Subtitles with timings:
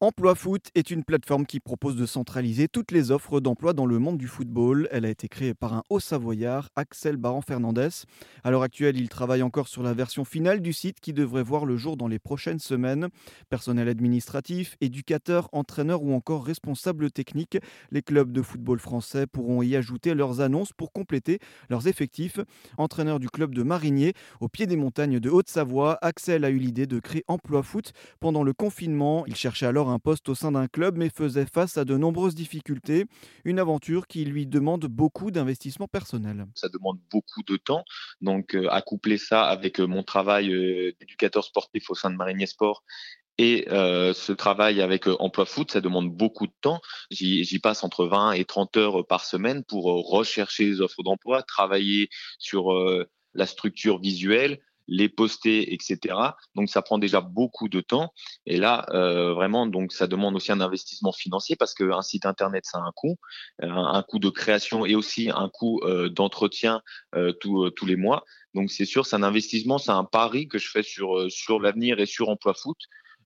[0.00, 4.00] Emploi Foot est une plateforme qui propose de centraliser toutes les offres d'emploi dans le
[4.00, 4.88] monde du football.
[4.90, 7.88] Elle a été créée par un haut savoyard, Axel Baran-Fernandez.
[8.42, 11.64] À l'heure actuelle, il travaille encore sur la version finale du site qui devrait voir
[11.64, 13.08] le jour dans les prochaines semaines.
[13.48, 17.56] Personnel administratif, éducateur, entraîneur ou encore responsable technique,
[17.92, 21.38] les clubs de football français pourront y ajouter leurs annonces pour compléter
[21.70, 22.40] leurs effectifs.
[22.78, 26.88] Entraîneur du club de Marigné, au pied des montagnes de Haute-Savoie, Axel a eu l'idée
[26.88, 29.24] de créer Emploi Foot pendant le confinement.
[29.26, 32.34] Il cherchait alors un poste au sein d'un club mais faisait face à de nombreuses
[32.34, 33.06] difficultés.
[33.44, 36.46] Une aventure qui lui demande beaucoup d'investissement personnel.
[36.54, 37.84] Ça demande beaucoup de temps.
[38.20, 42.46] Donc, euh, accoupler ça avec euh, mon travail euh, d'éducateur sportif au sein de Marinier
[42.46, 42.84] Sport
[43.36, 46.80] et ce travail avec Emploi Foot, ça demande beaucoup de temps.
[47.10, 52.10] J'y passe entre 20 et 30 heures par semaine pour rechercher les offres d'emploi, travailler
[52.38, 52.72] sur
[53.34, 56.16] la structure visuelle, les poster, etc.
[56.54, 58.12] Donc ça prend déjà beaucoup de temps.
[58.46, 62.64] Et là, euh, vraiment, donc ça demande aussi un investissement financier parce qu'un site internet,
[62.66, 63.16] ça a un coût,
[63.62, 66.82] euh, un coût de création et aussi un coût euh, d'entretien
[67.40, 68.24] tous les mois.
[68.54, 71.98] Donc c'est sûr, c'est un investissement, c'est un pari que je fais sur sur l'avenir
[71.98, 72.78] et sur Emploi Foot.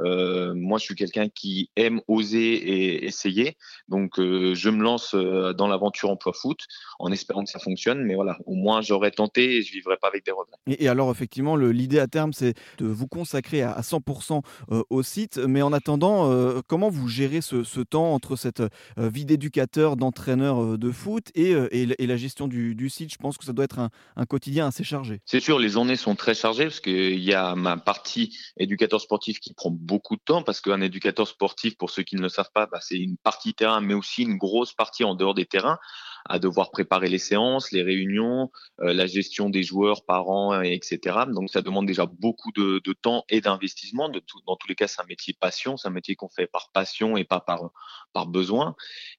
[0.00, 3.56] Euh, moi, je suis quelqu'un qui aime oser et essayer.
[3.88, 6.60] Donc, euh, je me lance euh, dans l'aventure emploi foot
[6.98, 8.02] en espérant que ça fonctionne.
[8.04, 10.56] Mais voilà, au moins, j'aurais tenté et je vivrai pas avec des regrets.
[10.66, 14.42] Et, alors, effectivement, l'idée à terme, c'est de vous consacrer à, 100%
[14.90, 15.38] au site.
[15.38, 18.62] Mais en attendant, comment vous gérez ce, temps entre cette
[18.96, 23.12] vie d'éducateur, d'entraîneur de foot et, et, la gestion du, site?
[23.12, 25.20] Je pense que ça doit être un, un quotidien assez chargé.
[25.26, 29.40] C'est sûr, les journées sont très chargées parce qu'il y a ma partie éducateur sportif
[29.40, 32.50] qui prend beaucoup de temps parce qu'un éducateur sportif, pour ceux qui ne le savent
[32.52, 35.78] pas, bah, c'est une partie terrain, mais aussi une grosse partie en dehors des terrains,
[36.26, 40.98] à devoir préparer les séances, les réunions, euh, la gestion des joueurs, parents, etc.
[41.28, 44.08] Donc ça demande déjà beaucoup de, temps et d'investissement.
[44.08, 47.16] dans tous les cas, c'est un métier passion, c'est un métier qu'on fait par passion
[47.16, 47.70] et pas par,
[48.12, 48.74] par besoin.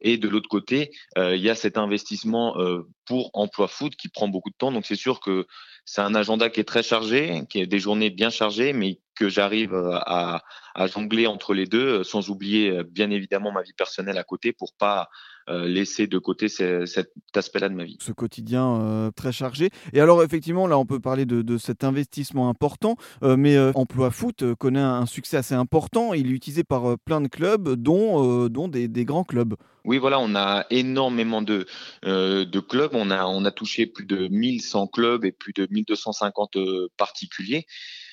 [0.00, 4.08] Et de l'autre côté, euh, il y a cet investissement euh, pour emploi foot qui
[4.08, 4.72] prend beaucoup de temps.
[4.72, 5.46] Donc c'est sûr que
[5.84, 9.28] c'est un agenda qui est très chargé, qui est des journées bien chargées, mais que
[9.28, 10.42] j'arrive à,
[10.74, 14.72] à, jongler entre les deux, sans oublier bien évidemment ma vie personnelle à côté pour
[14.72, 15.08] pas
[15.48, 17.96] euh, laisser de côté cet aspect-là de ma vie.
[18.00, 19.70] Ce quotidien euh, très chargé.
[19.94, 24.54] Et alors effectivement, là, on peut parler de, cet investissement important, euh, mais Emploi Foot
[24.54, 26.12] connaît un, succès assez important.
[26.12, 29.54] Il est utilisé par plein de clubs, dont, dont des, grands clubs.
[29.84, 31.66] Oui, voilà, on a énormément de,
[32.04, 32.90] de clubs.
[32.92, 36.58] On a, on a touché plus de 1100 clubs et plus de 1250
[36.98, 37.64] particuliers.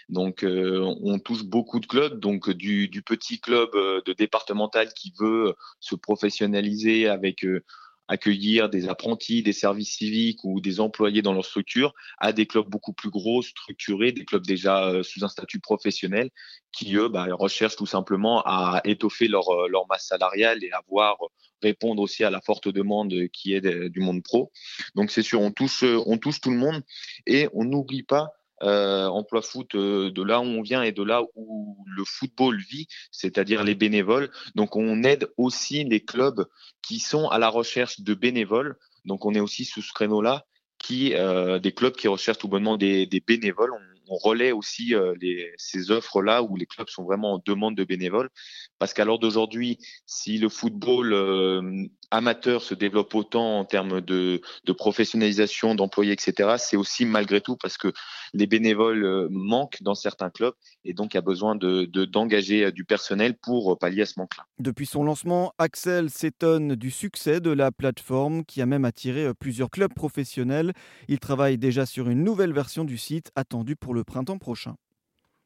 [0.10, 5.14] Donc, euh, on touche beaucoup de clubs, donc du, petit club euh, de départemental qui
[5.20, 7.64] veut se professionnaliser avec euh,
[8.08, 12.70] accueillir des apprentis, des services civiques ou des employés dans leur structure, à des clubs
[12.70, 16.30] beaucoup plus gros, structurés, des clubs déjà sous un statut professionnel,
[16.72, 19.48] qui eux bah, recherchent tout simplement à étoffer leur,
[19.90, 21.18] masse salariale et à voir
[21.64, 24.52] répondre aussi à la forte demande qui est du monde pro.
[24.94, 26.84] Donc c'est sûr, on touche, on touche tout le monde
[27.26, 28.30] et on n'oublie pas
[28.64, 32.58] euh, emploi foot euh, de là où on vient et de là où le football
[32.58, 34.32] vit, c'est-à-dire les bénévoles.
[34.56, 36.46] Donc on aide aussi les clubs
[36.82, 38.78] qui sont à la recherche de bénévoles.
[39.06, 40.46] Donc on est aussi sous ce créneau-là,
[40.78, 43.72] qui euh, des clubs qui recherchent tout bonnement des, bénévoles.
[44.08, 45.14] On relaie aussi euh,
[45.58, 48.30] ces offres-là où les clubs sont vraiment en demande de bénévoles.
[48.80, 54.42] Parce qu'à l'heure d'aujourd'hui, si le football euh, amateur se développe autant en termes de,
[54.66, 57.92] de professionnalisation, d'employés, etc., c'est aussi malgré tout parce que
[58.34, 62.72] les bénévoles euh, manquent dans certains clubs et donc il y a besoin de, d'engager
[62.72, 64.46] du personnel pour pallier à ce manque-là.
[64.60, 69.70] Depuis son lancement, Axel s'étonne du succès de la plateforme qui a même attiré plusieurs
[69.70, 70.74] clubs professionnels.
[71.08, 74.76] Il travaille déjà sur une nouvelle version du site attendue pour le printemps prochain.